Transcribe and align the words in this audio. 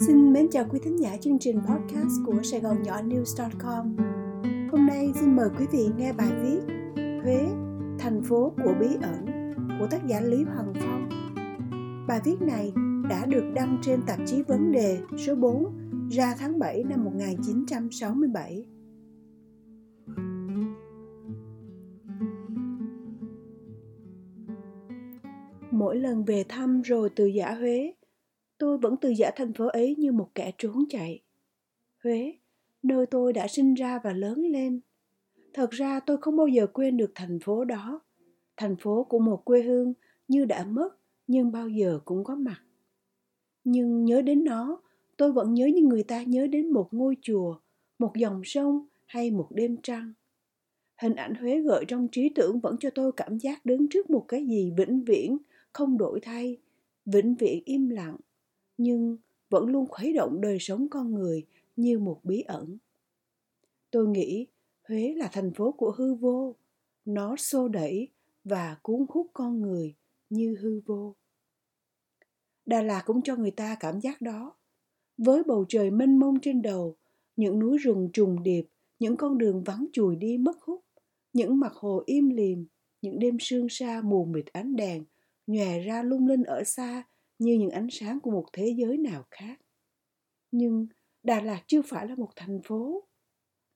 Xin 0.00 0.32
mến 0.32 0.48
chào 0.50 0.64
quý 0.70 0.78
thính 0.82 1.00
giả 1.00 1.16
chương 1.20 1.38
trình 1.38 1.60
podcast 1.60 2.12
của 2.26 2.42
Sài 2.42 2.60
Gòn 2.60 2.82
Nhỏ 2.82 3.02
News.com. 3.02 3.96
Hôm 4.72 4.86
nay 4.86 5.12
xin 5.14 5.36
mời 5.36 5.48
quý 5.58 5.66
vị 5.72 5.88
nghe 5.96 6.12
bài 6.12 6.30
viết 6.42 6.60
Huế, 7.22 7.46
thành 7.98 8.22
phố 8.22 8.52
của 8.64 8.74
bí 8.80 8.86
ẩn 9.02 9.26
của 9.80 9.86
tác 9.90 10.06
giả 10.06 10.20
Lý 10.20 10.42
Hoàng 10.42 10.72
Phong. 10.74 11.08
Bài 12.08 12.20
viết 12.24 12.36
này 12.40 12.72
đã 13.10 13.26
được 13.26 13.52
đăng 13.54 13.78
trên 13.82 14.00
tạp 14.06 14.18
chí 14.26 14.42
Vấn 14.42 14.72
đề 14.72 14.98
số 15.16 15.34
4 15.34 15.64
ra 16.10 16.34
tháng 16.38 16.58
7 16.58 16.84
năm 16.84 17.04
1967. 17.04 18.66
Mỗi 25.70 25.96
lần 25.96 26.24
về 26.24 26.44
thăm 26.48 26.82
rồi 26.82 27.10
từ 27.16 27.26
giả 27.26 27.54
Huế, 27.54 27.92
tôi 28.58 28.78
vẫn 28.78 28.96
từ 29.00 29.10
giả 29.10 29.30
thành 29.36 29.52
phố 29.52 29.66
ấy 29.66 29.94
như 29.98 30.12
một 30.12 30.30
kẻ 30.34 30.52
trốn 30.58 30.84
chạy. 30.88 31.22
Huế, 32.04 32.32
nơi 32.82 33.06
tôi 33.06 33.32
đã 33.32 33.48
sinh 33.48 33.74
ra 33.74 34.00
và 34.04 34.12
lớn 34.12 34.38
lên. 34.38 34.80
Thật 35.52 35.70
ra 35.70 36.00
tôi 36.00 36.16
không 36.20 36.36
bao 36.36 36.46
giờ 36.46 36.66
quên 36.66 36.96
được 36.96 37.12
thành 37.14 37.38
phố 37.40 37.64
đó. 37.64 38.00
Thành 38.56 38.76
phố 38.76 39.04
của 39.04 39.18
một 39.18 39.44
quê 39.44 39.62
hương 39.62 39.94
như 40.28 40.44
đã 40.44 40.64
mất 40.64 40.88
nhưng 41.26 41.52
bao 41.52 41.68
giờ 41.68 42.00
cũng 42.04 42.24
có 42.24 42.34
mặt. 42.34 42.62
Nhưng 43.64 44.04
nhớ 44.04 44.22
đến 44.22 44.44
nó, 44.44 44.82
tôi 45.16 45.32
vẫn 45.32 45.54
nhớ 45.54 45.66
như 45.66 45.82
người 45.82 46.02
ta 46.02 46.22
nhớ 46.22 46.46
đến 46.46 46.72
một 46.72 46.88
ngôi 46.90 47.16
chùa, 47.22 47.60
một 47.98 48.12
dòng 48.16 48.40
sông 48.44 48.86
hay 49.06 49.30
một 49.30 49.48
đêm 49.50 49.76
trăng. 49.82 50.12
Hình 51.02 51.14
ảnh 51.14 51.34
Huế 51.34 51.60
gợi 51.60 51.84
trong 51.88 52.08
trí 52.12 52.28
tưởng 52.28 52.60
vẫn 52.60 52.76
cho 52.80 52.90
tôi 52.90 53.12
cảm 53.12 53.38
giác 53.38 53.66
đứng 53.66 53.88
trước 53.88 54.10
một 54.10 54.24
cái 54.28 54.46
gì 54.46 54.72
vĩnh 54.76 55.04
viễn, 55.04 55.38
không 55.72 55.98
đổi 55.98 56.20
thay, 56.20 56.58
vĩnh 57.06 57.34
viễn 57.34 57.62
im 57.64 57.88
lặng, 57.88 58.16
nhưng 58.78 59.16
vẫn 59.50 59.66
luôn 59.66 59.86
khuấy 59.88 60.12
động 60.12 60.40
đời 60.40 60.56
sống 60.60 60.88
con 60.90 61.14
người 61.14 61.46
như 61.76 61.98
một 61.98 62.20
bí 62.24 62.40
ẩn. 62.40 62.78
Tôi 63.90 64.08
nghĩ 64.08 64.46
Huế 64.88 65.14
là 65.16 65.28
thành 65.32 65.52
phố 65.54 65.72
của 65.72 65.94
hư 65.96 66.14
vô, 66.14 66.54
nó 67.04 67.36
xô 67.36 67.68
đẩy 67.68 68.08
và 68.44 68.76
cuốn 68.82 69.06
hút 69.08 69.26
con 69.32 69.60
người 69.60 69.94
như 70.30 70.56
hư 70.60 70.80
vô. 70.86 71.14
Đà 72.66 72.82
Lạt 72.82 73.02
cũng 73.06 73.22
cho 73.22 73.36
người 73.36 73.50
ta 73.50 73.76
cảm 73.80 74.00
giác 74.00 74.20
đó. 74.20 74.54
Với 75.18 75.42
bầu 75.46 75.64
trời 75.68 75.90
mênh 75.90 76.18
mông 76.18 76.40
trên 76.42 76.62
đầu, 76.62 76.96
những 77.36 77.58
núi 77.58 77.78
rừng 77.78 78.08
trùng 78.12 78.42
điệp, 78.42 78.66
những 78.98 79.16
con 79.16 79.38
đường 79.38 79.62
vắng 79.64 79.86
chùi 79.92 80.16
đi 80.16 80.38
mất 80.38 80.62
hút, 80.62 80.84
những 81.32 81.58
mặt 81.58 81.72
hồ 81.74 82.02
im 82.06 82.28
lìm, 82.28 82.66
những 83.02 83.18
đêm 83.18 83.36
sương 83.40 83.66
sa 83.70 84.00
mù 84.04 84.24
mịt 84.24 84.46
ánh 84.52 84.76
đèn, 84.76 85.04
nhòe 85.46 85.80
ra 85.80 86.02
lung 86.02 86.26
linh 86.26 86.42
ở 86.42 86.64
xa 86.64 87.02
như 87.38 87.54
những 87.54 87.70
ánh 87.70 87.88
sáng 87.90 88.20
của 88.20 88.30
một 88.30 88.46
thế 88.52 88.74
giới 88.76 88.96
nào 88.96 89.24
khác. 89.30 89.60
Nhưng 90.50 90.86
Đà 91.22 91.40
Lạt 91.40 91.62
chưa 91.66 91.82
phải 91.82 92.08
là 92.08 92.14
một 92.14 92.30
thành 92.36 92.60
phố. 92.64 93.08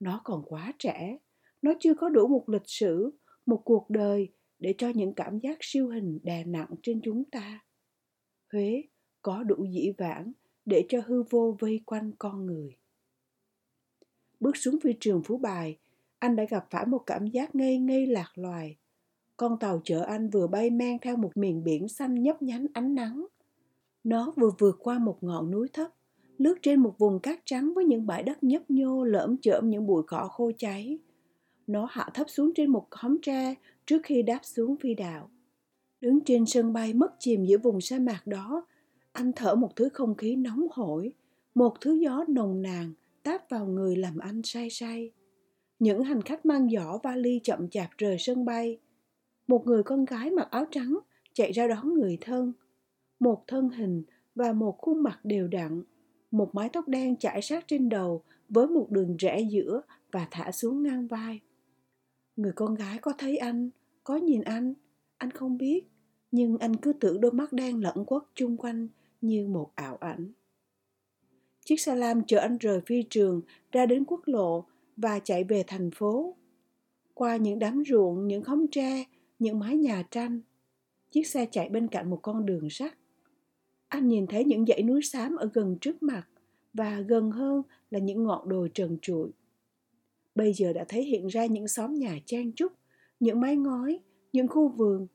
Nó 0.01 0.21
còn 0.25 0.43
quá 0.47 0.73
trẻ, 0.79 1.19
nó 1.63 1.73
chưa 1.81 1.95
có 1.95 2.09
đủ 2.09 2.29
một 2.29 2.49
lịch 2.49 2.67
sử, 2.67 3.11
một 3.47 3.63
cuộc 3.65 3.91
đời 3.91 4.29
để 4.59 4.75
cho 4.79 4.89
những 4.95 5.15
cảm 5.15 5.39
giác 5.39 5.59
siêu 5.61 5.89
hình 5.89 6.19
đè 6.23 6.45
nặng 6.45 6.71
trên 6.83 7.01
chúng 7.05 7.25
ta. 7.25 7.65
Huế 8.53 8.83
có 9.23 9.43
đủ 9.43 9.65
dĩ 9.65 9.93
vãng 9.99 10.33
để 10.65 10.87
cho 10.89 11.01
hư 11.07 11.23
vô 11.31 11.57
vây 11.61 11.81
quanh 11.87 12.13
con 12.19 12.47
người. 12.47 12.77
Bước 14.41 14.57
xuống 14.57 14.79
phi 14.83 14.93
trường 15.01 15.23
Phú 15.23 15.39
Bài, 15.39 15.79
anh 16.19 16.37
đã 16.37 16.45
gặp 16.51 16.67
phải 16.71 16.87
một 16.87 17.03
cảm 17.07 17.27
giác 17.27 17.55
ngây 17.55 17.79
ngây 17.79 18.07
lạc 18.07 18.33
loài. 18.35 18.77
Con 19.37 19.59
tàu 19.59 19.81
chở 19.85 20.03
anh 20.03 20.31
vừa 20.31 20.47
bay 20.47 20.71
men 20.71 20.99
theo 20.99 21.17
một 21.17 21.31
miền 21.35 21.65
biển 21.65 21.89
xanh 21.89 22.23
nhấp 22.23 22.43
nhánh 22.43 22.67
ánh 22.75 22.95
nắng. 22.95 23.27
Nó 24.05 24.33
vừa 24.37 24.51
vượt 24.59 24.77
qua 24.79 24.99
một 24.99 25.19
ngọn 25.21 25.51
núi 25.51 25.69
thấp, 25.73 25.91
lướt 26.39 26.55
trên 26.63 26.81
một 26.81 26.99
vùng 26.99 27.19
cát 27.21 27.39
trắng 27.45 27.75
với 27.75 27.85
những 27.85 28.07
bãi 28.07 28.23
đất 28.23 28.45
nhấp 28.45 28.71
nhô 28.71 29.05
lởm 29.05 29.37
chởm 29.39 29.71
những 29.71 29.87
bụi 29.87 30.03
cỏ 30.07 30.29
khô 30.33 30.51
cháy. 30.59 30.99
Nó 31.67 31.87
hạ 31.91 32.09
thấp 32.15 32.31
xuống 32.31 32.53
trên 32.55 32.71
một 32.71 32.87
khóm 32.91 33.19
tre 33.23 33.55
trước 33.87 33.99
khi 34.03 34.23
đáp 34.23 34.41
xuống 34.43 34.77
phi 34.77 34.95
đạo. 34.95 35.31
Đứng 36.01 36.21
trên 36.21 36.47
sân 36.47 36.73
bay 36.73 36.95
mất 36.95 37.13
chìm 37.19 37.45
giữa 37.45 37.59
vùng 37.59 37.81
sa 37.81 37.99
mạc 37.99 38.27
đó, 38.27 38.67
anh 39.13 39.33
thở 39.37 39.55
một 39.55 39.77
thứ 39.77 39.89
không 39.89 40.15
khí 40.15 40.37
nóng 40.37 40.67
hổi, 40.71 41.13
một 41.55 41.81
thứ 41.81 41.93
gió 41.93 42.25
nồng 42.29 42.63
nàn 42.63 42.93
táp 43.23 43.51
vào 43.51 43.67
người 43.67 43.97
làm 43.97 44.19
anh 44.19 44.43
say 44.43 44.71
say. 44.71 45.13
Những 45.79 46.03
hành 46.03 46.23
khách 46.23 46.47
mang 46.47 46.69
giỏ 46.71 46.99
vali 47.03 47.41
chậm 47.43 47.69
chạp 47.69 47.91
rời 47.99 48.17
sân 48.19 48.45
bay. 48.45 48.79
Một 49.47 49.67
người 49.67 49.83
con 49.83 50.05
gái 50.05 50.31
mặc 50.31 50.49
áo 50.51 50.65
trắng 50.71 50.99
chạy 51.33 51.53
ra 51.53 51.67
đón 51.67 51.95
người 51.95 52.19
thân. 52.21 52.53
Một 53.23 53.45
thân 53.47 53.69
hình 53.69 54.03
và 54.35 54.53
một 54.53 54.79
khuôn 54.79 55.03
mặt 55.03 55.21
đều 55.25 55.49
đặn. 55.49 55.83
Một 56.31 56.55
mái 56.55 56.69
tóc 56.73 56.89
đen 56.89 57.17
chải 57.17 57.43
sát 57.43 57.65
trên 57.69 57.89
đầu 57.89 58.23
với 58.49 58.67
một 58.67 58.87
đường 58.91 59.17
rẽ 59.17 59.41
giữa 59.41 59.83
và 60.13 60.29
thả 60.31 60.53
xuống 60.53 60.83
ngang 60.83 61.07
vai. 61.07 61.41
Người 62.37 62.53
con 62.53 62.75
gái 62.75 62.99
có 62.99 63.13
thấy 63.19 63.37
anh, 63.37 63.71
có 64.05 64.17
nhìn 64.17 64.43
anh, 64.43 64.75
anh 65.17 65.31
không 65.31 65.59
biết, 65.59 65.85
nhưng 66.31 66.59
anh 66.59 66.77
cứ 66.77 66.93
tưởng 66.93 67.21
đôi 67.21 67.33
mắt 67.33 67.53
đen 67.53 67.81
lẫn 67.81 68.05
quất 68.05 68.23
chung 68.35 68.57
quanh 68.57 68.89
như 69.21 69.47
một 69.47 69.73
ảo 69.75 69.97
ảnh. 69.97 70.33
Chiếc 71.65 71.81
xe 71.81 71.97
lam 71.97 72.25
chở 72.25 72.39
anh 72.39 72.59
rời 72.59 72.81
phi 72.87 73.03
trường 73.11 73.41
ra 73.73 73.87
đến 73.87 74.05
quốc 74.05 74.21
lộ 74.25 74.65
và 74.97 75.19
chạy 75.19 75.45
về 75.45 75.65
thành 75.67 75.91
phố. 75.91 76.37
Qua 77.15 77.37
những 77.37 77.59
đám 77.59 77.83
ruộng, 77.87 78.27
những 78.29 78.43
khóm 78.43 78.67
tre, 78.71 79.05
những 79.39 79.59
mái 79.59 79.77
nhà 79.77 80.03
tranh. 80.11 80.41
Chiếc 81.11 81.27
xe 81.27 81.47
chạy 81.51 81.69
bên 81.69 81.89
cạnh 81.89 82.11
một 82.11 82.19
con 82.23 82.47
đường 82.47 82.71
sắt. 82.71 82.95
Anh 83.93 84.09
nhìn 84.09 84.27
thấy 84.27 84.45
những 84.45 84.67
dãy 84.67 84.83
núi 84.83 85.03
xám 85.03 85.37
ở 85.37 85.51
gần 85.53 85.77
trước 85.81 86.03
mặt 86.03 86.29
và 86.73 87.01
gần 87.01 87.31
hơn 87.31 87.63
là 87.91 87.99
những 87.99 88.25
ngọn 88.25 88.49
đồi 88.49 88.71
trần 88.75 88.99
trụi. 89.03 89.31
Bây 90.35 90.53
giờ 90.53 90.73
đã 90.73 90.85
thấy 90.89 91.05
hiện 91.05 91.27
ra 91.27 91.47
những 91.47 91.69
xóm 91.69 91.95
nhà 91.95 92.19
trang 92.27 92.53
trúc, 92.53 92.73
những 93.21 93.41
mái 93.41 93.57
ngói, 93.57 94.01
những 94.33 94.49
khu 94.49 94.69
vườn. 94.69 95.07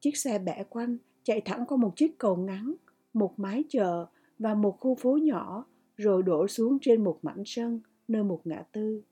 Chiếc 0.00 0.16
xe 0.16 0.38
bẻ 0.38 0.64
quanh 0.68 0.98
chạy 1.22 1.40
thẳng 1.40 1.64
qua 1.68 1.76
một 1.76 1.92
chiếc 1.96 2.18
cầu 2.18 2.36
ngắn, 2.36 2.74
một 3.12 3.38
mái 3.38 3.64
chợ 3.68 4.06
và 4.38 4.54
một 4.54 4.76
khu 4.80 4.94
phố 4.94 5.16
nhỏ 5.16 5.64
rồi 5.96 6.22
đổ 6.22 6.48
xuống 6.48 6.78
trên 6.80 7.04
một 7.04 7.18
mảnh 7.22 7.42
sân 7.46 7.80
nơi 8.08 8.24
một 8.24 8.40
ngã 8.44 8.64
tư. 8.72 9.02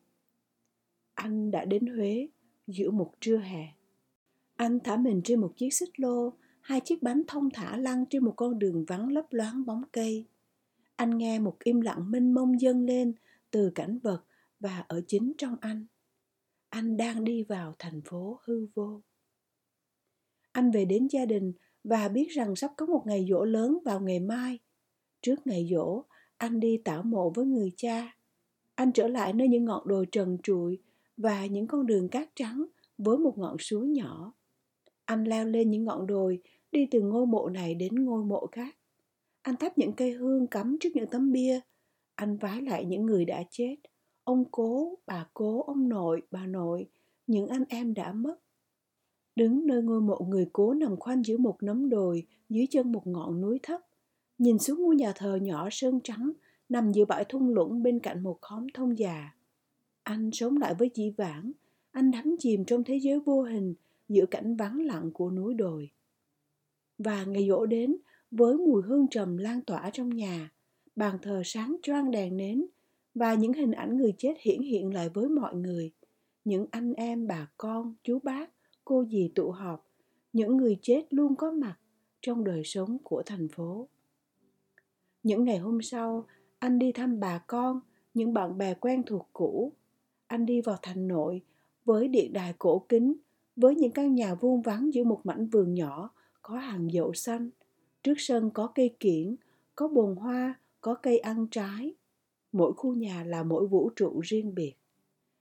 Anh 1.15 1.51
đã 1.51 1.65
đến 1.65 1.87
Huế 1.87 2.29
giữa 2.67 2.91
một 2.91 3.13
trưa 3.21 3.39
hè. 3.39 3.67
Anh 4.57 4.79
thả 4.85 4.97
mình 4.97 5.21
trên 5.25 5.41
một 5.41 5.53
chiếc 5.57 5.75
xích 5.75 6.01
lô, 6.01 6.33
hai 6.69 6.81
chiếc 6.81 7.03
bánh 7.03 7.23
thông 7.27 7.51
thả 7.51 7.77
lăn 7.77 8.05
trên 8.11 8.25
một 8.25 8.35
con 8.37 8.59
đường 8.59 8.85
vắng 8.85 9.13
lấp 9.13 9.27
loáng 9.31 9.67
bóng 9.67 9.83
cây. 9.93 10.27
Anh 10.97 11.19
nghe 11.19 11.39
một 11.39 11.57
im 11.65 11.81
lặng 11.81 12.11
mênh 12.11 12.35
mông 12.35 12.61
dâng 12.61 12.85
lên 12.85 13.13
từ 13.51 13.71
cảnh 13.75 13.99
vật 13.99 14.25
và 14.61 14.85
ở 14.89 15.01
chính 15.07 15.33
trong 15.39 15.57
anh. 15.61 15.87
Anh 16.69 16.97
đang 16.97 17.25
đi 17.25 17.43
vào 17.43 17.75
thành 17.79 18.01
phố 18.05 18.41
hư 18.45 18.67
vô. 18.75 19.01
Anh 20.53 20.71
về 20.71 20.85
đến 20.85 21.09
gia 21.11 21.25
đình 21.25 21.53
và 21.85 22.09
biết 22.09 22.29
rằng 22.31 22.57
sắp 22.57 22.73
có 22.77 22.87
một 22.87 23.03
ngày 23.07 23.27
dỗ 23.31 23.45
lớn 23.45 23.79
vào 23.85 24.01
ngày 24.01 24.21
mai. 24.21 24.59
Trước 25.23 25.47
ngày 25.47 25.69
dỗ, 25.71 26.05
anh 26.37 26.61
đi 26.61 26.81
tảo 26.85 27.03
mộ 27.03 27.31
với 27.31 27.47
người 27.47 27.73
cha. 27.77 28.17
Anh 28.75 28.93
trở 28.93 29.09
lại 29.09 29.33
nơi 29.33 29.49
những 29.49 29.65
ngọn 29.65 29.89
đồi 29.89 30.07
trần 30.13 30.39
trụi 30.43 30.79
và 31.17 31.47
những 31.47 31.67
con 31.67 31.87
đường 31.87 32.09
cát 32.09 32.29
trắng 32.35 32.67
với 32.99 33.19
một 33.19 33.39
ngọn 33.39 33.57
suối 33.59 33.89
nhỏ. 33.89 34.33
Anh 35.05 35.25
leo 35.25 35.45
lên 35.45 35.71
những 35.71 35.85
ngọn 35.85 36.07
đồi, 36.07 36.43
đi 36.73 36.87
từ 36.91 37.01
ngôi 37.01 37.27
mộ 37.27 37.49
này 37.49 37.75
đến 37.75 37.95
ngôi 37.95 38.25
mộ 38.25 38.47
khác. 38.53 38.77
Anh 39.43 39.57
thắp 39.57 39.79
những 39.79 39.93
cây 39.93 40.13
hương 40.13 40.47
cắm 40.47 40.77
trước 40.81 40.89
những 40.95 41.07
tấm 41.11 41.33
bia. 41.33 41.61
Anh 42.15 42.37
vái 42.37 42.63
lại 42.63 42.85
những 42.85 43.07
người 43.07 43.25
đã 43.25 43.43
chết, 43.51 43.77
ông 44.25 44.45
cố, 44.51 44.99
bà 45.07 45.27
cố, 45.35 45.63
ông 45.63 45.89
nội, 45.89 46.23
bà 46.31 46.47
nội, 46.47 46.87
những 47.27 47.49
anh 47.49 47.65
em 47.69 47.95
đã 47.95 48.13
mất. 48.13 48.37
Đứng 49.37 49.67
nơi 49.67 49.83
ngôi 49.83 50.01
mộ 50.01 50.19
người 50.29 50.49
cố 50.53 50.75
nằm 50.75 50.97
khoanh 50.97 51.23
giữa 51.25 51.37
một 51.37 51.57
nấm 51.63 51.89
đồi, 51.89 52.27
dưới 52.49 52.67
chân 52.71 52.93
một 52.93 53.07
ngọn 53.07 53.41
núi 53.41 53.61
thấp. 53.63 53.81
Nhìn 54.39 54.59
xuống 54.59 54.83
ngôi 54.83 54.97
nhà 54.97 55.13
thờ 55.17 55.39
nhỏ 55.43 55.69
sơn 55.71 56.01
trắng, 56.05 56.33
nằm 56.69 56.93
giữa 56.93 57.05
bãi 57.05 57.25
thung 57.25 57.49
lũng 57.49 57.83
bên 57.83 57.99
cạnh 57.99 58.23
một 58.23 58.39
khóm 58.41 58.67
thông 58.75 58.99
già. 58.99 59.35
Anh 60.03 60.31
sống 60.33 60.57
lại 60.57 60.75
với 60.75 60.91
dĩ 60.95 61.11
vãng, 61.17 61.53
anh 61.91 62.11
đắm 62.11 62.37
chìm 62.39 62.65
trong 62.65 62.85
thế 62.85 62.99
giới 63.03 63.21
vô 63.21 63.43
hình 63.43 63.75
giữa 64.09 64.27
cảnh 64.27 64.57
vắng 64.57 64.81
lặng 64.81 65.11
của 65.15 65.31
núi 65.31 65.55
đồi. 65.55 65.91
Và 66.99 67.25
ngày 67.25 67.47
dỗ 67.49 67.67
đến, 67.67 67.97
với 68.31 68.57
mùi 68.57 68.83
hương 68.83 69.07
trầm 69.11 69.37
lan 69.37 69.61
tỏa 69.61 69.91
trong 69.91 70.09
nhà, 70.09 70.51
bàn 70.97 71.19
thờ 71.23 71.43
sáng 71.45 71.77
choang 71.83 72.11
đèn 72.11 72.37
nến 72.37 72.67
và 73.15 73.35
những 73.35 73.53
hình 73.53 73.73
ảnh 73.73 73.97
người 73.97 74.15
chết 74.19 74.35
hiển 74.41 74.63
hiện 74.63 74.95
lại 74.95 75.09
với 75.09 75.29
mọi 75.29 75.55
người. 75.55 75.93
Những 76.45 76.67
anh 76.71 76.95
em, 76.95 77.27
bà 77.27 77.49
con, 77.57 77.95
chú 78.03 78.19
bác, 78.23 78.51
cô 78.85 79.05
dì 79.05 79.31
tụ 79.35 79.51
họp, 79.51 79.87
những 80.33 80.57
người 80.57 80.79
chết 80.83 81.05
luôn 81.11 81.37
có 81.37 81.51
mặt 81.51 81.77
trong 82.21 82.45
đời 82.45 82.63
sống 82.65 82.99
của 83.03 83.23
thành 83.27 83.49
phố. 83.49 83.89
Những 85.23 85.45
ngày 85.45 85.59
hôm 85.59 85.83
sau, 85.83 86.27
anh 86.59 86.79
đi 86.79 86.93
thăm 86.93 87.21
bà 87.21 87.39
con, 87.47 87.81
những 88.15 88.35
bạn 88.35 88.59
bè 88.59 88.75
quen 88.75 89.03
thuộc 89.07 89.29
cũ. 89.33 89.73
Anh 90.27 90.47
đi 90.47 90.61
vào 90.61 90.77
thành 90.83 91.09
nội 91.09 91.43
với 91.85 92.09
điện 92.09 92.33
đài 92.33 92.55
cổ 92.59 92.85
kính, 92.89 93.15
với 93.57 93.75
những 93.75 93.93
căn 93.93 94.15
nhà 94.15 94.35
vuông 94.35 94.63
vắng 94.63 94.95
giữa 94.95 95.05
một 95.05 95.21
mảnh 95.25 95.47
vườn 95.47 95.75
nhỏ 95.75 96.11
có 96.49 96.57
hàng 96.59 96.89
dậu 96.93 97.13
xanh. 97.13 97.51
Trước 98.03 98.15
sân 98.17 98.51
có 98.51 98.67
cây 98.75 98.95
kiển, 99.01 99.37
có 99.75 99.89
bồn 99.89 100.17
hoa, 100.17 100.55
có 100.81 100.95
cây 100.95 101.19
ăn 101.19 101.47
trái. 101.51 101.95
Mỗi 102.53 102.73
khu 102.73 102.95
nhà 102.95 103.25
là 103.25 103.43
mỗi 103.43 103.67
vũ 103.67 103.91
trụ 103.97 104.21
riêng 104.21 104.55
biệt. 104.55 104.75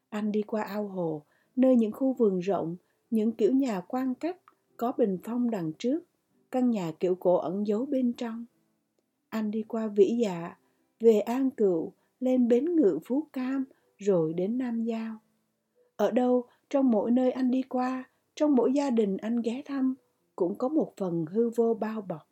Anh 0.09 0.31
đi 0.31 0.42
qua 0.42 0.63
ao 0.63 0.88
hồ, 0.88 1.25
nơi 1.56 1.75
những 1.75 1.92
khu 1.92 2.13
vườn 2.13 2.39
rộng, 2.39 2.75
những 3.09 3.31
kiểu 3.31 3.54
nhà 3.54 3.81
quan 3.81 4.15
cách, 4.15 4.38
có 4.77 4.92
bình 4.98 5.18
phong 5.24 5.50
đằng 5.50 5.71
trước, 5.74 6.04
căn 6.51 6.69
nhà 6.69 6.92
kiểu 7.00 7.15
cổ 7.15 7.36
ẩn 7.36 7.68
giấu 7.68 7.86
bên 7.86 8.13
trong. 8.13 8.45
Anh 9.30 9.51
đi 9.51 9.63
qua 9.63 9.88
Vĩ 9.88 10.18
Dạ, 10.21 10.57
về 11.00 11.19
An 11.19 11.50
Cựu, 11.50 11.94
lên 12.19 12.48
bến 12.48 12.75
ngự 12.75 13.00
Phú 13.06 13.27
Cam, 13.33 13.65
rồi 13.98 14.33
đến 14.33 14.57
Nam 14.57 14.83
Giao. 14.83 15.18
Ở 15.95 16.12
đâu, 16.12 16.45
trong 16.69 16.92
mỗi 16.92 17.12
nơi 17.12 17.31
anh 17.31 17.51
đi 17.51 17.62
qua, 17.62 18.04
trong 18.36 18.56
mỗi 18.56 18.74
gia 18.74 18.89
đình 18.89 19.18
anh 19.18 19.42
ghé 19.42 19.62
thăm, 19.65 19.95
cũng 20.37 20.55
có 20.55 20.67
một 20.67 20.93
phần 20.97 21.25
hư 21.25 21.49
vô 21.49 21.73
bao 21.73 22.01
bọc, 22.01 22.29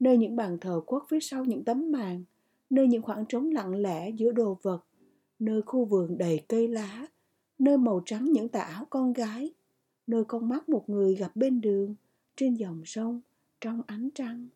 nơi 0.00 0.16
những 0.16 0.36
bàn 0.36 0.58
thờ 0.60 0.80
khuất 0.86 1.02
phía 1.08 1.20
sau 1.20 1.44
những 1.44 1.64
tấm 1.64 1.92
màn, 1.92 2.24
nơi 2.70 2.86
những 2.86 3.02
khoảng 3.02 3.24
trống 3.28 3.50
lặng 3.50 3.74
lẽ 3.74 4.10
giữa 4.10 4.32
đồ 4.32 4.58
vật, 4.62 4.84
nơi 5.38 5.62
khu 5.62 5.84
vườn 5.84 6.18
đầy 6.18 6.44
cây 6.48 6.68
lá, 6.68 7.06
nơi 7.58 7.78
màu 7.78 8.02
trắng 8.06 8.32
những 8.32 8.48
tà 8.48 8.60
áo 8.60 8.84
con 8.90 9.12
gái, 9.12 9.54
nơi 10.06 10.24
con 10.24 10.48
mắt 10.48 10.68
một 10.68 10.88
người 10.88 11.14
gặp 11.14 11.36
bên 11.36 11.60
đường, 11.60 11.94
trên 12.36 12.54
dòng 12.54 12.82
sông, 12.84 13.20
trong 13.60 13.82
ánh 13.86 14.08
trăng. 14.14 14.48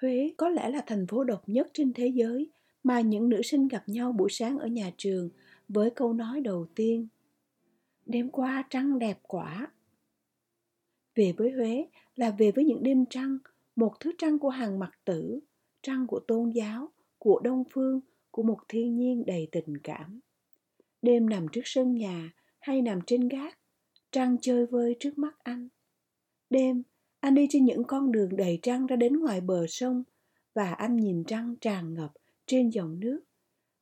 Huế 0.00 0.32
có 0.36 0.48
lẽ 0.48 0.70
là 0.70 0.82
thành 0.86 1.06
phố 1.06 1.24
độc 1.24 1.48
nhất 1.48 1.70
trên 1.72 1.92
thế 1.92 2.06
giới 2.06 2.50
mà 2.82 3.00
những 3.00 3.28
nữ 3.28 3.42
sinh 3.42 3.68
gặp 3.68 3.82
nhau 3.86 4.12
buổi 4.12 4.30
sáng 4.30 4.58
ở 4.58 4.66
nhà 4.66 4.92
trường 4.96 5.30
với 5.68 5.90
câu 5.90 6.12
nói 6.12 6.40
đầu 6.40 6.66
tiên. 6.74 7.08
Đêm 8.06 8.30
qua 8.30 8.64
trăng 8.70 8.98
đẹp 8.98 9.18
quá. 9.22 9.68
Về 11.18 11.32
với 11.36 11.50
Huế 11.50 11.86
là 12.16 12.30
về 12.30 12.50
với 12.50 12.64
những 12.64 12.82
đêm 12.82 13.04
trăng, 13.10 13.38
một 13.76 13.92
thứ 14.00 14.12
trăng 14.18 14.38
của 14.38 14.48
hàng 14.48 14.78
mặt 14.78 14.90
tử, 15.04 15.40
trăng 15.82 16.06
của 16.06 16.20
tôn 16.20 16.50
giáo, 16.50 16.92
của 17.18 17.40
đông 17.44 17.64
phương, 17.70 18.00
của 18.30 18.42
một 18.42 18.58
thiên 18.68 18.96
nhiên 18.96 19.26
đầy 19.26 19.48
tình 19.52 19.78
cảm. 19.82 20.20
Đêm 21.02 21.28
nằm 21.28 21.46
trước 21.52 21.60
sân 21.64 21.94
nhà 21.94 22.32
hay 22.60 22.82
nằm 22.82 23.00
trên 23.06 23.28
gác, 23.28 23.58
trăng 24.10 24.36
chơi 24.40 24.66
vơi 24.66 24.96
trước 25.00 25.18
mắt 25.18 25.38
anh. 25.38 25.68
Đêm, 26.50 26.82
anh 27.20 27.34
đi 27.34 27.46
trên 27.50 27.64
những 27.64 27.84
con 27.84 28.12
đường 28.12 28.36
đầy 28.36 28.58
trăng 28.62 28.86
ra 28.86 28.96
đến 28.96 29.12
ngoài 29.20 29.40
bờ 29.40 29.66
sông 29.66 30.02
và 30.54 30.72
anh 30.72 30.96
nhìn 30.96 31.24
trăng 31.24 31.54
tràn 31.60 31.94
ngập 31.94 32.12
trên 32.46 32.70
dòng 32.70 33.00
nước. 33.00 33.20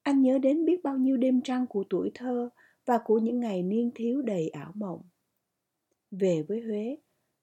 Anh 0.03 0.23
nhớ 0.23 0.39
đến 0.39 0.65
biết 0.65 0.83
bao 0.85 0.97
nhiêu 0.97 1.17
đêm 1.17 1.41
trăng 1.43 1.67
của 1.67 1.85
tuổi 1.91 2.11
thơ 2.15 2.49
và 2.87 2.99
của 3.05 3.19
những 3.19 3.41
ngày 3.41 3.63
niên 3.63 3.91
thiếu 3.95 4.23
đầy 4.23 4.49
ảo 4.49 4.73
mộng. 4.75 5.03
Về 6.11 6.45
với 6.49 6.61
Huế 6.61 6.97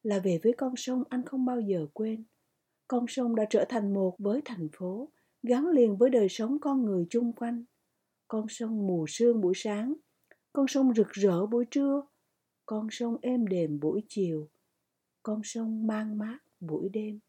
là 0.04 0.20
về 0.20 0.40
với 0.44 0.54
con 0.58 0.76
sông 0.76 1.04
anh 1.10 1.26
không 1.26 1.46
bao 1.46 1.60
giờ 1.60 1.88
quên. 1.94 2.24
Con 2.88 3.06
sông 3.08 3.36
đã 3.36 3.46
trở 3.50 3.66
thành 3.70 3.94
một 3.94 4.16
với 4.20 4.42
thành 4.46 4.70
phố, 4.74 5.10
gắn 5.44 5.68
liền 5.68 5.98
với 5.98 6.10
đời 6.10 6.30
sống 6.30 6.60
con 6.60 6.86
người 6.86 7.06
chung 7.10 7.34
quanh. 7.34 7.64
Con 8.28 8.46
sông 8.50 8.88
mù 8.88 9.06
sương 9.08 9.42
buổi 9.42 9.54
sáng, 9.56 9.94
con 10.54 10.68
sông 10.68 10.94
rực 10.94 11.10
rỡ 11.10 11.46
buổi 11.46 11.66
trưa, 11.72 12.02
con 12.66 12.88
sông 12.92 13.18
êm 13.22 13.48
đềm 13.48 13.80
buổi 13.80 14.04
chiều, 14.08 14.50
con 15.24 15.42
sông 15.44 15.88
mang 15.88 16.18
mát 16.18 16.40
buổi 16.60 16.90
đêm. 16.90 17.20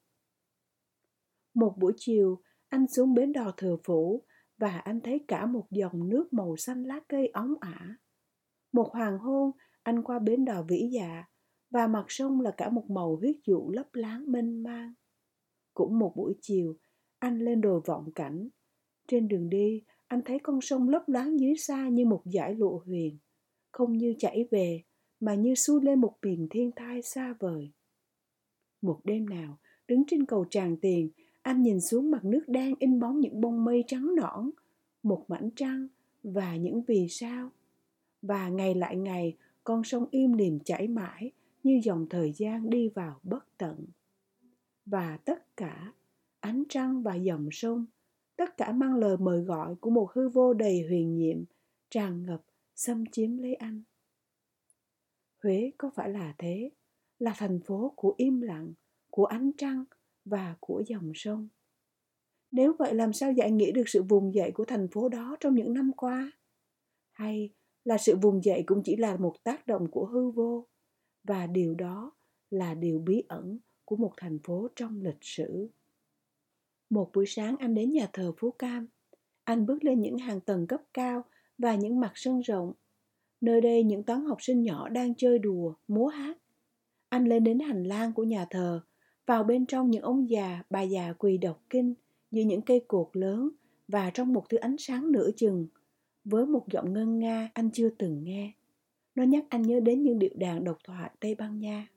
Một 1.54 1.74
buổi 1.78 1.92
chiều, 1.96 2.40
anh 2.68 2.86
xuống 2.88 3.14
bến 3.14 3.32
đò 3.32 3.50
thừa 3.56 3.76
phủ 3.84 4.22
và 4.58 4.78
anh 4.78 5.00
thấy 5.00 5.24
cả 5.28 5.46
một 5.46 5.66
dòng 5.70 6.08
nước 6.08 6.32
màu 6.32 6.56
xanh 6.56 6.82
lá 6.82 7.00
cây 7.08 7.30
óng 7.32 7.54
ả. 7.60 7.96
Một 8.72 8.90
hoàng 8.92 9.18
hôn, 9.18 9.50
anh 9.82 10.02
qua 10.02 10.18
bến 10.18 10.44
đò 10.44 10.62
vĩ 10.62 10.88
dạ 10.92 11.24
và 11.74 11.86
mặt 11.86 12.04
sông 12.08 12.40
là 12.40 12.50
cả 12.50 12.70
một 12.70 12.90
màu 12.90 13.16
huyết 13.16 13.36
dụ 13.46 13.70
lấp 13.70 13.94
láng 13.94 14.32
mênh 14.32 14.62
mang. 14.62 14.94
Cũng 15.74 15.98
một 15.98 16.12
buổi 16.16 16.34
chiều, 16.40 16.76
anh 17.18 17.38
lên 17.38 17.60
đồi 17.60 17.80
vọng 17.86 18.12
cảnh. 18.14 18.48
Trên 19.08 19.28
đường 19.28 19.50
đi, 19.50 19.82
anh 20.06 20.20
thấy 20.24 20.38
con 20.38 20.60
sông 20.60 20.88
lấp 20.88 21.08
láng 21.08 21.40
dưới 21.40 21.56
xa 21.56 21.88
như 21.88 22.06
một 22.06 22.22
dải 22.24 22.54
lụa 22.54 22.78
huyền, 22.78 23.18
không 23.72 23.92
như 23.92 24.14
chảy 24.18 24.48
về, 24.50 24.82
mà 25.20 25.34
như 25.34 25.54
xuôi 25.54 25.80
lên 25.82 26.00
một 26.00 26.14
miền 26.22 26.46
thiên 26.50 26.70
thai 26.76 27.02
xa 27.02 27.34
vời. 27.40 27.70
Một 28.82 29.00
đêm 29.04 29.28
nào, 29.28 29.58
đứng 29.88 30.02
trên 30.06 30.26
cầu 30.26 30.44
tràng 30.50 30.76
tiền, 30.76 31.10
anh 31.42 31.62
nhìn 31.62 31.80
xuống 31.80 32.10
mặt 32.10 32.24
nước 32.24 32.48
đang 32.48 32.74
in 32.78 33.00
bóng 33.00 33.20
những 33.20 33.40
bông 33.40 33.64
mây 33.64 33.84
trắng 33.86 34.14
nõn, 34.14 34.50
một 35.02 35.24
mảnh 35.28 35.50
trăng 35.56 35.88
và 36.22 36.56
những 36.56 36.82
vì 36.82 37.06
sao. 37.08 37.50
Và 38.22 38.48
ngày 38.48 38.74
lại 38.74 38.96
ngày, 38.96 39.36
con 39.64 39.84
sông 39.84 40.06
im 40.10 40.32
lìm 40.32 40.58
chảy 40.60 40.88
mãi 40.88 41.32
như 41.64 41.80
dòng 41.84 42.06
thời 42.10 42.32
gian 42.32 42.70
đi 42.70 42.88
vào 42.88 43.20
bất 43.22 43.44
tận. 43.58 43.86
Và 44.86 45.18
tất 45.24 45.56
cả, 45.56 45.92
ánh 46.40 46.62
trăng 46.68 47.02
và 47.02 47.14
dòng 47.14 47.48
sông, 47.52 47.86
tất 48.36 48.56
cả 48.56 48.72
mang 48.72 48.94
lời 48.94 49.16
mời 49.16 49.40
gọi 49.40 49.74
của 49.74 49.90
một 49.90 50.12
hư 50.12 50.28
vô 50.28 50.54
đầy 50.54 50.82
huyền 50.88 51.16
nhiệm, 51.16 51.44
tràn 51.90 52.26
ngập, 52.26 52.42
xâm 52.74 53.04
chiếm 53.06 53.36
lấy 53.36 53.54
anh. 53.54 53.82
Huế 55.42 55.72
có 55.78 55.90
phải 55.94 56.10
là 56.10 56.34
thế? 56.38 56.70
Là 57.18 57.34
thành 57.36 57.60
phố 57.60 57.92
của 57.96 58.14
im 58.16 58.40
lặng, 58.40 58.72
của 59.10 59.24
ánh 59.24 59.50
trăng 59.58 59.84
và 60.24 60.56
của 60.60 60.82
dòng 60.86 61.12
sông. 61.14 61.48
Nếu 62.50 62.72
vậy 62.78 62.94
làm 62.94 63.12
sao 63.12 63.32
giải 63.32 63.50
nghĩa 63.50 63.72
được 63.72 63.88
sự 63.88 64.02
vùng 64.02 64.34
dậy 64.34 64.50
của 64.54 64.64
thành 64.64 64.88
phố 64.88 65.08
đó 65.08 65.36
trong 65.40 65.54
những 65.54 65.74
năm 65.74 65.90
qua? 65.96 66.32
Hay 67.10 67.50
là 67.84 67.98
sự 67.98 68.16
vùng 68.16 68.44
dậy 68.44 68.62
cũng 68.66 68.82
chỉ 68.84 68.96
là 68.96 69.16
một 69.16 69.44
tác 69.44 69.66
động 69.66 69.90
của 69.90 70.06
hư 70.06 70.30
vô 70.30 70.66
và 71.24 71.46
điều 71.46 71.74
đó 71.74 72.12
là 72.50 72.74
điều 72.74 72.98
bí 72.98 73.22
ẩn 73.28 73.58
của 73.84 73.96
một 73.96 74.12
thành 74.16 74.38
phố 74.38 74.68
trong 74.76 75.02
lịch 75.02 75.18
sử. 75.20 75.68
Một 76.90 77.10
buổi 77.14 77.26
sáng 77.26 77.56
anh 77.58 77.74
đến 77.74 77.92
nhà 77.92 78.08
thờ 78.12 78.32
Phú 78.38 78.50
Cam. 78.50 78.86
Anh 79.44 79.66
bước 79.66 79.84
lên 79.84 80.00
những 80.00 80.18
hàng 80.18 80.40
tầng 80.40 80.66
cấp 80.66 80.82
cao 80.94 81.24
và 81.58 81.74
những 81.74 82.00
mặt 82.00 82.12
sân 82.14 82.40
rộng. 82.40 82.72
Nơi 83.40 83.60
đây 83.60 83.82
những 83.82 84.02
toán 84.02 84.24
học 84.24 84.38
sinh 84.40 84.62
nhỏ 84.62 84.88
đang 84.88 85.14
chơi 85.14 85.38
đùa, 85.38 85.74
múa 85.88 86.06
hát. 86.06 86.38
Anh 87.08 87.24
lên 87.24 87.44
đến 87.44 87.58
hành 87.58 87.84
lang 87.84 88.12
của 88.12 88.24
nhà 88.24 88.46
thờ 88.50 88.80
vào 89.26 89.44
bên 89.44 89.66
trong 89.66 89.90
những 89.90 90.02
ông 90.02 90.30
già, 90.30 90.62
bà 90.70 90.82
già 90.82 91.12
quỳ 91.12 91.38
đọc 91.38 91.62
kinh 91.70 91.94
như 92.30 92.44
những 92.44 92.62
cây 92.62 92.84
cột 92.88 93.08
lớn 93.12 93.50
và 93.88 94.10
trong 94.10 94.32
một 94.32 94.48
thứ 94.48 94.56
ánh 94.56 94.76
sáng 94.78 95.12
nửa 95.12 95.30
chừng, 95.36 95.66
với 96.24 96.46
một 96.46 96.64
giọng 96.72 96.92
ngân 96.92 97.18
nga 97.18 97.50
anh 97.54 97.70
chưa 97.70 97.88
từng 97.98 98.24
nghe. 98.24 98.52
Nó 99.14 99.22
nhắc 99.22 99.44
anh 99.48 99.62
nhớ 99.62 99.80
đến 99.80 100.02
những 100.02 100.18
điệu 100.18 100.30
đàn 100.34 100.64
độc 100.64 100.78
thoại 100.84 101.10
Tây 101.20 101.34
Ban 101.34 101.60
Nha. 101.60 101.88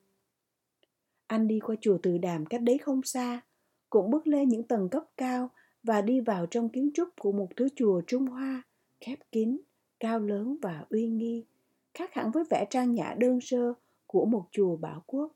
Anh 1.27 1.47
đi 1.47 1.59
qua 1.59 1.75
chùa 1.81 1.97
Từ 2.03 2.17
Đàm 2.17 2.45
cách 2.45 2.61
đấy 2.61 2.77
không 2.77 3.01
xa, 3.03 3.41
cũng 3.89 4.11
bước 4.11 4.27
lên 4.27 4.49
những 4.49 4.63
tầng 4.63 4.89
cấp 4.89 5.03
cao 5.17 5.49
và 5.83 6.01
đi 6.01 6.19
vào 6.19 6.45
trong 6.45 6.69
kiến 6.69 6.91
trúc 6.93 7.09
của 7.19 7.31
một 7.31 7.47
thứ 7.55 7.67
chùa 7.75 8.01
Trung 8.07 8.25
Hoa, 8.25 8.61
khép 8.99 9.19
kín, 9.31 9.57
cao 9.99 10.19
lớn 10.19 10.57
và 10.61 10.85
uy 10.89 11.07
nghi, 11.07 11.45
khác 11.93 12.13
hẳn 12.13 12.31
với 12.31 12.43
vẻ 12.49 12.65
trang 12.69 12.93
nhã 12.93 13.15
đơn 13.17 13.41
sơ 13.41 13.73
của 14.05 14.25
một 14.25 14.47
chùa 14.51 14.75
bảo 14.75 15.03
quốc. 15.05 15.35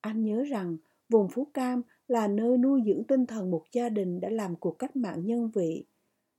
Anh 0.00 0.24
nhớ 0.24 0.42
rằng 0.42 0.76
vùng 1.08 1.28
Phú 1.28 1.46
Cam 1.54 1.82
là 2.08 2.28
nơi 2.28 2.58
nuôi 2.58 2.80
dưỡng 2.86 3.04
tinh 3.04 3.26
thần 3.26 3.50
một 3.50 3.64
gia 3.72 3.88
đình 3.88 4.20
đã 4.20 4.28
làm 4.30 4.56
cuộc 4.56 4.78
cách 4.78 4.96
mạng 4.96 5.26
nhân 5.26 5.50
vị 5.54 5.84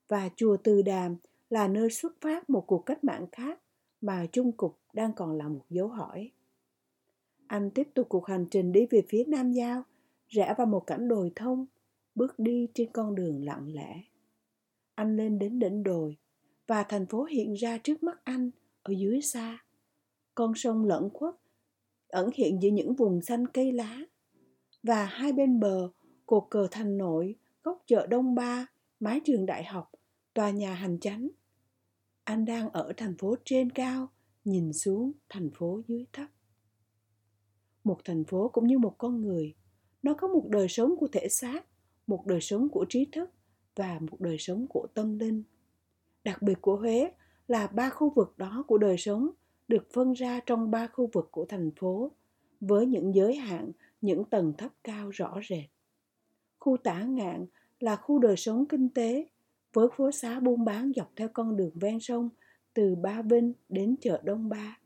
và 0.07 0.29
chùa 0.36 0.57
Từ 0.63 0.81
Đàm 0.81 1.15
là 1.50 1.67
nơi 1.67 1.89
xuất 1.89 2.22
phát 2.22 2.50
một 2.50 2.63
cuộc 2.67 2.86
cách 2.86 3.03
mạng 3.03 3.25
khác 3.31 3.60
mà 4.01 4.25
chung 4.32 4.51
cục 4.51 4.80
đang 4.94 5.13
còn 5.13 5.38
là 5.38 5.48
một 5.48 5.66
dấu 5.70 5.88
hỏi. 5.88 6.32
Anh 7.48 7.72
tiếp 7.72 7.88
tục 7.94 8.10
cuộc 8.10 8.25
hành 8.25 8.46
trình 8.51 8.72
đi 8.72 8.86
về 8.89 9.01
phía 9.10 9.24
Nam 9.27 9.51
Giao, 9.51 9.84
rẽ 10.27 10.54
vào 10.58 10.68
một 10.68 10.88
cảnh 10.88 11.08
đồi 11.08 11.32
thông, 11.36 11.66
bước 12.16 12.39
đi 12.39 12.68
trên 12.74 12.92
con 12.92 13.16
đường 13.16 13.46
lặng 13.46 13.74
lẽ. 13.74 14.01
Anh 14.96 15.18
lên 15.18 15.39
đến 15.39 15.60
đỉnh 15.60 15.84
đồi 15.84 16.18
và 16.68 16.84
thành 16.84 17.06
phố 17.06 17.24
hiện 17.24 17.54
ra 17.54 17.77
trước 17.77 18.04
mắt 18.04 18.22
anh 18.24 18.51
ở 18.84 18.94
dưới 18.98 19.22
xa. 19.22 19.58
Con 20.36 20.56
sông 20.56 20.86
lẫn 20.86 21.10
khuất 21.13 21.36
ẩn 22.10 22.30
hiện 22.34 22.62
giữa 22.62 22.70
những 22.70 22.96
vùng 22.96 23.22
xanh 23.22 23.48
cây 23.48 23.72
lá 23.72 24.00
và 24.84 25.06
hai 25.06 25.32
bên 25.32 25.60
bờ 25.60 25.89
cột 26.25 26.44
cờ 26.50 26.68
thành 26.72 26.98
nội 26.98 27.36
góc 27.63 27.84
chợ 27.88 28.08
đông 28.08 28.36
ba 28.36 28.66
mái 29.00 29.20
trường 29.25 29.46
đại 29.46 29.63
học 29.63 29.92
tòa 30.34 30.50
nhà 30.50 30.74
hành 30.74 31.00
chánh 31.00 31.27
anh 32.27 32.46
đang 32.46 32.69
ở 32.69 32.93
thành 32.98 33.17
phố 33.17 33.36
trên 33.46 33.69
cao 33.69 34.10
nhìn 34.46 34.74
xuống 34.74 35.12
thành 35.29 35.50
phố 35.55 35.81
dưới 35.88 36.05
thấp 36.13 36.27
một 37.84 38.00
thành 38.05 38.24
phố 38.24 38.50
cũng 38.53 38.67
như 38.67 38.79
một 38.79 38.96
con 38.98 39.22
người 39.22 39.55
nó 40.03 40.13
có 40.13 40.27
một 40.27 40.43
đời 40.50 40.67
sống 40.67 40.96
của 40.98 41.07
thể 41.12 41.27
xác 41.29 41.65
một 42.07 42.25
đời 42.25 42.41
sống 42.41 42.69
của 42.69 42.86
trí 42.89 43.05
thức 43.12 43.29
và 43.75 44.00
một 44.12 44.22
đời 44.22 44.38
sống 44.39 44.65
của 44.69 44.88
tâm 44.93 45.19
linh 45.19 45.43
đặc 46.24 46.41
biệt 46.41 46.62
của 46.62 46.75
huế 46.75 47.12
là 47.48 47.67
ba 47.67 47.89
khu 47.89 48.10
vực 48.10 48.38
đó 48.38 48.63
của 48.67 48.77
đời 48.77 48.98
sống 48.98 49.29
được 49.67 49.88
phân 49.93 50.13
ra 50.13 50.39
trong 50.46 50.72
ba 50.72 50.88
khu 50.88 51.10
vực 51.13 51.27
của 51.31 51.46
thành 51.46 51.72
phố 51.79 52.12
với 52.60 52.86
những 52.86 53.15
giới 53.15 53.36
hạn, 53.36 53.72
những 54.01 54.25
tầng 54.25 54.53
thấp 54.57 54.72
cao 54.84 55.10
rõ 55.10 55.39
rệt. 55.50 55.65
Khu 56.60 56.77
tả 56.77 57.03
ngạn 57.03 57.46
là 57.79 57.96
khu 57.96 58.19
đời 58.19 58.38
sống 58.38 58.65
kinh 58.65 58.89
tế 58.89 59.27
với 59.77 59.88
phố 59.98 60.12
xá 60.12 60.39
buôn 60.39 60.65
bán 60.65 60.91
dọc 60.96 61.12
theo 61.15 61.27
con 61.34 61.57
đường 61.57 61.72
ven 61.75 62.00
sông 62.00 62.29
từ 62.74 62.96
Ba 62.96 63.22
Vinh 63.22 63.53
đến 63.69 63.96
chợ 64.01 64.22
Đông 64.24 64.50
Ba. 64.50 64.79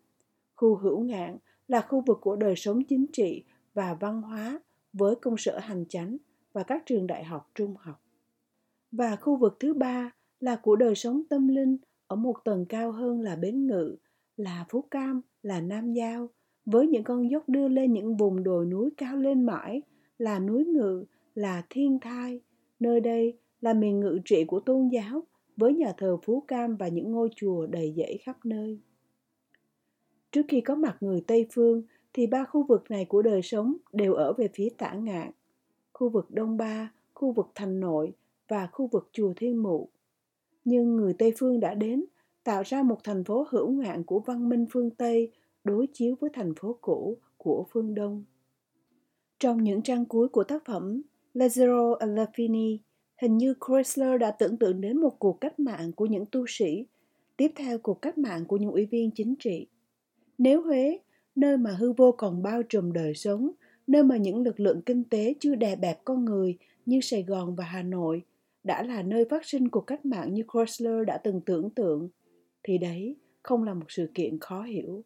Khu 0.56 0.76
hữu 0.76 1.00
ngạn 1.00 1.38
là 1.68 1.82
khu 1.82 2.04
vực 2.08 2.18
của 2.22 2.36
đời 2.36 2.56
sống 2.56 2.84
chính 2.84 3.06
trị 3.14 3.44
và 3.74 3.94
văn 3.94 4.22
hóa 4.22 4.60
với 4.94 5.16
công 5.16 5.38
sở 5.38 5.60
hành 5.60 5.86
chánh 5.90 6.18
và 6.54 6.64
các 6.64 6.86
trường 6.86 7.08
đại 7.08 7.24
học 7.24 7.52
trung 7.56 7.76
học. 7.80 8.02
Và 8.92 9.16
khu 9.16 9.36
vực 9.36 9.58
thứ 9.60 9.74
ba 9.74 10.12
là 10.40 10.56
của 10.56 10.76
đời 10.76 10.96
sống 10.96 11.22
tâm 11.30 11.48
linh 11.48 11.78
ở 12.08 12.16
một 12.16 12.36
tầng 12.44 12.66
cao 12.70 12.92
hơn 12.92 13.22
là 13.22 13.36
Bến 13.36 13.68
Ngự, 13.68 13.96
là 14.38 14.66
Phú 14.70 14.82
Cam, 14.82 15.22
là 15.44 15.62
Nam 15.62 15.94
Giao, 15.94 16.30
với 16.66 16.88
những 16.88 17.04
con 17.04 17.32
dốc 17.32 17.50
đưa 17.50 17.68
lên 17.68 17.94
những 17.94 18.18
vùng 18.18 18.44
đồi 18.44 18.66
núi 18.66 18.90
cao 18.98 19.18
lên 19.18 19.46
mãi, 19.46 19.82
là 20.18 20.40
núi 20.40 20.66
Ngự, 20.66 21.06
là 21.36 21.64
Thiên 21.70 22.00
Thai. 22.00 22.42
Nơi 22.80 23.00
đây 23.00 23.38
là 23.62 23.74
miền 23.74 24.00
ngự 24.00 24.20
trị 24.26 24.44
của 24.46 24.60
tôn 24.60 24.90
giáo, 24.90 25.24
với 25.58 25.74
nhà 25.74 25.94
thờ 25.98 26.18
Phú 26.24 26.44
Cam 26.48 26.76
và 26.76 26.88
những 26.88 27.12
ngôi 27.12 27.30
chùa 27.36 27.66
đầy 27.66 27.94
dãy 27.98 28.18
khắp 28.22 28.46
nơi. 28.46 28.80
Trước 30.32 30.42
khi 30.48 30.62
có 30.62 30.76
mặt 30.76 30.98
người 31.02 31.24
Tây 31.28 31.48
Phương, 31.52 31.84
thì 32.14 32.28
ba 32.28 32.44
khu 32.44 32.64
vực 32.64 32.92
này 32.92 33.06
của 33.06 33.22
đời 33.22 33.42
sống 33.42 33.78
đều 33.94 34.14
ở 34.14 34.34
về 34.34 34.50
phía 34.54 34.70
tả 34.78 34.94
ngạn. 34.94 35.32
Khu 35.94 36.10
vực 36.10 36.32
Đông 36.32 36.58
Ba, 36.58 36.94
khu 37.14 37.32
vực 37.32 37.48
Thành 37.56 37.80
Nội 37.80 38.14
và 38.48 38.68
khu 38.72 38.88
vực 38.88 39.10
Chùa 39.12 39.34
Thiên 39.36 39.64
Mụ. 39.64 39.90
Nhưng 40.66 40.96
người 40.96 41.14
Tây 41.14 41.34
Phương 41.38 41.60
đã 41.60 41.74
đến, 41.74 42.06
tạo 42.44 42.64
ra 42.66 42.84
một 42.84 42.98
thành 43.04 43.24
phố 43.24 43.46
hữu 43.50 43.72
ngạn 43.72 44.04
của 44.04 44.20
văn 44.20 44.50
minh 44.50 44.66
phương 44.72 44.90
Tây 44.90 45.32
đối 45.64 45.88
chiếu 45.94 46.16
với 46.20 46.30
thành 46.34 46.54
phố 46.56 46.78
cũ 46.82 47.18
của 47.38 47.66
phương 47.72 47.96
Đông. 47.96 48.24
Trong 49.40 49.64
những 49.64 49.82
trang 49.82 50.06
cuối 50.06 50.28
của 50.28 50.44
tác 50.44 50.66
phẩm 50.66 51.02
Lazzaro 51.34 51.98
Alafini 51.98 52.78
hình 53.22 53.38
như 53.38 53.54
Chrysler 53.68 54.22
đã 54.22 54.32
tưởng 54.32 54.58
tượng 54.58 54.82
đến 54.82 54.98
một 54.98 55.20
cuộc 55.20 55.42
cách 55.42 55.60
mạng 55.60 55.92
của 55.92 56.06
những 56.06 56.26
tu 56.32 56.46
sĩ, 56.48 56.86
tiếp 57.38 57.52
theo 57.56 57.78
cuộc 57.78 58.02
cách 58.02 58.18
mạng 58.18 58.46
của 58.46 58.58
những 58.58 58.72
ủy 58.72 58.86
viên 58.86 59.12
chính 59.12 59.36
trị. 59.40 59.68
Nếu 60.38 60.62
Huế, 60.62 61.00
nơi 61.36 61.58
mà 61.58 61.72
hư 61.72 61.92
vô 61.92 62.12
còn 62.12 62.44
bao 62.44 62.64
trùm 62.64 62.92
đời 62.92 63.14
sống, 63.14 63.52
nơi 63.88 64.04
mà 64.04 64.18
những 64.18 64.44
lực 64.44 64.60
lượng 64.60 64.82
kinh 64.82 65.04
tế 65.04 65.34
chưa 65.40 65.56
đè 65.56 65.76
bẹp 65.76 66.06
con 66.06 66.26
người 66.26 66.58
như 66.86 67.02
Sài 67.02 67.24
Gòn 67.24 67.56
và 67.56 67.64
Hà 67.64 67.84
Nội, 67.84 68.22
đã 68.64 68.84
là 68.84 69.04
nơi 69.04 69.26
phát 69.30 69.46
sinh 69.46 69.70
cuộc 69.70 69.82
cách 69.82 70.06
mạng 70.06 70.34
như 70.34 70.44
Chrysler 70.54 71.08
đã 71.08 71.18
từng 71.18 71.42
tưởng 71.42 71.70
tượng, 71.70 72.10
thì 72.64 72.78
đấy 72.78 73.16
không 73.44 73.64
là 73.64 73.74
một 73.74 73.86
sự 73.88 74.10
kiện 74.14 74.40
khó 74.40 74.64
hiểu. 74.64 75.04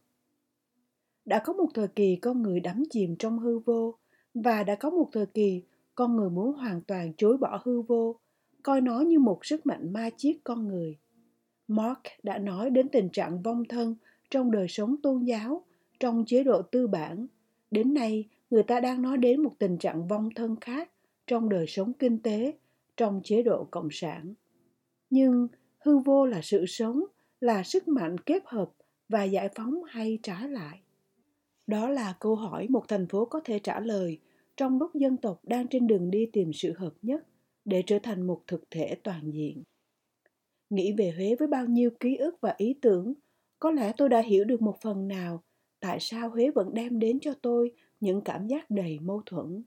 Đã 1.25 1.41
có 1.45 1.53
một 1.53 1.67
thời 1.74 1.88
kỳ 1.88 2.15
con 2.15 2.41
người 2.41 2.60
đắm 2.60 2.84
chìm 2.89 3.15
trong 3.19 3.39
hư 3.39 3.60
vô, 3.60 3.95
và 4.34 4.63
đã 4.63 4.75
có 4.75 4.89
một 4.89 5.10
thời 5.12 5.25
kỳ 5.25 5.63
con 5.96 6.16
người 6.16 6.30
muốn 6.30 6.54
hoàn 6.54 6.82
toàn 6.82 7.14
chối 7.18 7.38
bỏ 7.38 7.62
hư 7.64 7.82
vô, 7.82 8.20
coi 8.64 8.82
nó 8.82 9.00
như 9.00 9.20
một 9.20 9.46
sức 9.46 9.66
mạnh 9.66 9.94
ma 9.94 10.10
chiết 10.18 10.36
con 10.44 10.68
người. 10.68 10.98
Mark 11.68 12.00
đã 12.24 12.38
nói 12.38 12.70
đến 12.70 12.90
tình 12.90 13.10
trạng 13.10 13.42
vong 13.42 13.64
thân 13.70 13.96
trong 14.30 14.52
đời 14.52 14.68
sống 14.68 14.96
tôn 15.04 15.24
giáo, 15.24 15.66
trong 16.00 16.24
chế 16.28 16.44
độ 16.44 16.62
tư 16.62 16.88
bản. 16.88 17.28
Đến 17.72 17.94
nay, 17.94 18.30
người 18.50 18.64
ta 18.64 18.80
đang 18.80 19.02
nói 19.02 19.18
đến 19.18 19.44
một 19.44 19.56
tình 19.60 19.78
trạng 19.78 20.08
vong 20.08 20.30
thân 20.36 20.56
khác 20.62 20.92
trong 21.28 21.50
đời 21.50 21.68
sống 21.68 21.94
kinh 21.94 22.20
tế, 22.20 22.54
trong 22.98 23.22
chế 23.24 23.42
độ 23.42 23.68
cộng 23.72 23.88
sản. 23.92 24.34
Nhưng 25.10 25.48
hư 25.80 25.98
vô 25.98 26.25
là 26.25 26.40
sự 26.44 26.66
sống, 26.66 27.04
là 27.40 27.64
sức 27.64 27.88
mạnh 27.88 28.18
kết 28.18 28.44
hợp 28.46 28.72
và 29.10 29.24
giải 29.24 29.50
phóng 29.56 29.84
hay 29.84 30.20
trả 30.24 30.48
lại? 30.48 30.80
Đó 31.68 31.90
là 31.90 32.16
câu 32.20 32.36
hỏi 32.36 32.68
một 32.70 32.88
thành 32.88 33.08
phố 33.08 33.25
có 33.25 33.40
thể 33.44 33.60
trả 33.60 33.80
lời 33.80 34.20
trong 34.58 34.80
lúc 34.80 34.96
dân 34.96 35.18
tộc 35.18 35.40
đang 35.44 35.68
trên 35.68 35.88
đường 35.88 36.12
đi 36.12 36.30
tìm 36.34 36.54
sự 36.54 36.74
hợp 36.78 36.94
nhất 37.02 37.28
để 37.66 37.84
trở 37.86 38.00
thành 38.04 38.28
một 38.28 38.42
thực 38.48 38.64
thể 38.70 38.96
toàn 39.04 39.32
diện. 39.32 39.64
Nghĩ 40.70 40.94
về 40.98 41.14
Huế 41.16 41.36
với 41.36 41.48
bao 41.48 41.66
nhiêu 41.66 41.90
ký 42.00 42.16
ức 42.16 42.42
và 42.42 42.54
ý 42.58 42.76
tưởng, 42.82 43.14
có 43.60 43.72
lẽ 43.72 43.94
tôi 43.98 44.10
đã 44.10 44.22
hiểu 44.22 44.44
được 44.44 44.62
một 44.62 44.78
phần 44.82 45.08
nào 45.08 45.44
tại 45.80 45.98
sao 46.00 46.30
Huế 46.30 46.52
vẫn 46.52 46.74
đem 46.74 47.00
đến 47.00 47.20
cho 47.20 47.34
tôi 47.42 47.72
những 48.00 48.22
cảm 48.22 48.48
giác 48.48 48.70
đầy 48.70 49.00
mâu 49.00 49.22
thuẫn. 49.26 49.64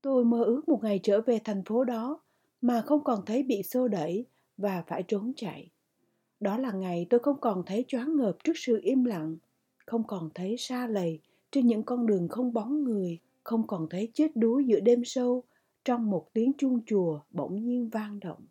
Tôi 0.00 0.24
mơ 0.24 0.44
ước 0.44 0.68
một 0.68 0.80
ngày 0.82 1.00
trở 1.02 1.20
về 1.20 1.38
thành 1.44 1.64
phố 1.64 1.84
đó 1.84 2.20
mà 2.60 2.80
không 2.80 3.04
còn 3.04 3.24
thấy 3.26 3.42
bị 3.42 3.62
xô 3.62 3.88
đẩy 3.88 4.26
và 4.56 4.84
phải 4.86 5.02
trốn 5.02 5.32
chạy. 5.36 5.70
Đó 6.40 6.58
là 6.58 6.72
ngày 6.72 7.06
tôi 7.10 7.20
không 7.20 7.40
còn 7.40 7.62
thấy 7.66 7.84
choáng 7.88 8.16
ngợp 8.16 8.36
trước 8.44 8.52
sự 8.56 8.80
im 8.82 9.04
lặng, 9.04 9.36
không 9.86 10.06
còn 10.06 10.30
thấy 10.34 10.56
xa 10.58 10.86
lầy 10.86 11.20
trên 11.52 11.66
những 11.66 11.82
con 11.82 12.06
đường 12.06 12.28
không 12.28 12.52
bóng 12.52 12.84
người 12.84 13.18
không 13.44 13.66
còn 13.66 13.86
thấy 13.90 14.10
chết 14.14 14.36
đuối 14.36 14.64
giữa 14.66 14.80
đêm 14.80 15.02
sâu 15.04 15.42
trong 15.84 16.10
một 16.10 16.28
tiếng 16.32 16.52
chuông 16.58 16.80
chùa 16.86 17.20
bỗng 17.30 17.64
nhiên 17.64 17.88
vang 17.88 18.20
động. 18.20 18.46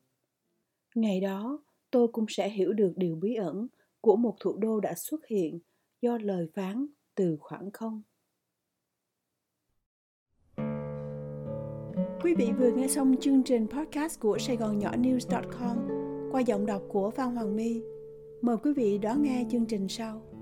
Ngày 0.95 1.21
đó, 1.21 1.63
tôi 1.91 2.07
cũng 2.07 2.25
sẽ 2.29 2.49
hiểu 2.49 2.73
được 2.73 2.93
điều 2.95 3.15
bí 3.15 3.35
ẩn 3.35 3.67
của 4.01 4.15
một 4.15 4.35
thủ 4.39 4.57
đô 4.57 4.79
đã 4.79 4.93
xuất 4.95 5.25
hiện 5.25 5.59
do 6.01 6.17
lời 6.17 6.47
phán 6.55 6.87
từ 7.15 7.37
khoảng 7.39 7.71
không. 7.71 8.01
Quý 12.23 12.35
vị 12.35 12.51
vừa 12.59 12.71
nghe 12.71 12.87
xong 12.87 13.15
chương 13.21 13.43
trình 13.43 13.67
podcast 13.67 14.19
của 14.19 14.37
Sài 14.37 14.57
Gòn 14.57 14.79
Nhỏ 14.79 14.91
News.com 14.91 15.77
qua 16.31 16.41
giọng 16.41 16.65
đọc 16.65 16.81
của 16.89 17.09
Phan 17.09 17.35
Hoàng 17.35 17.55
My. 17.55 17.81
Mời 18.41 18.57
quý 18.63 18.73
vị 18.73 18.97
đón 18.97 19.23
nghe 19.23 19.45
chương 19.51 19.65
trình 19.65 19.87
sau. 19.87 20.32